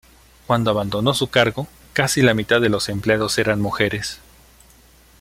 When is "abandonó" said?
0.71-1.13